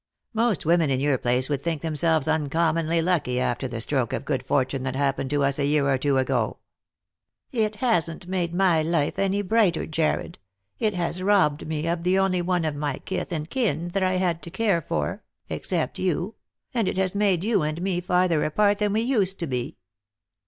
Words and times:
Most 0.33 0.65
women 0.65 0.89
in 0.89 0.99
your 0.99 1.19
place 1.19 1.47
would 1.47 1.61
think 1.61 1.83
them 1.83 1.95
selves 1.95 2.27
uncommonly 2.27 3.03
lucky 3.03 3.39
after 3.39 3.67
the 3.67 3.79
stroke 3.79 4.13
of 4.13 4.25
good 4.25 4.43
fortune 4.43 4.81
that 4.81 4.95
happened 4.95 5.29
to 5.29 5.43
us 5.43 5.59
a 5.59 5.65
year 5.67 5.87
or 5.87 5.99
two 5.99 6.17
ago."" 6.17 6.57
It 7.63 7.75
hasn't 7.75 8.25
made 8.27 8.51
my 8.51 8.81
life 8.81 9.19
any 9.19 9.43
brighter, 9.43 9.85
Jarred. 9.85 10.39
It 10.79 10.95
has 10.95 11.21
robbed 11.21 11.67
me 11.67 11.87
of 11.87 12.01
the 12.01 12.17
only 12.17 12.41
one 12.41 12.65
of 12.65 12.75
my 12.75 12.97
kith 12.97 13.31
and 13.31 13.47
kin 13.47 13.89
that 13.89 14.01
I 14.01 14.13
had 14.13 14.41
to 14.41 14.49
care 14.49 14.81
for, 14.81 15.21
except 15.49 15.99
you, 15.99 16.33
and 16.73 16.87
it 16.87 16.97
has 16.97 17.13
made 17.13 17.43
you 17.43 17.61
and 17.61 17.79
me 17.79 18.01
farther 18.01 18.43
apart 18.43 18.79
than 18.79 18.93
we 18.93 19.01
used 19.01 19.37
to 19.41 19.45
be." 19.45 19.77